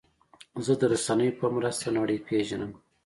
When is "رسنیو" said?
0.93-1.37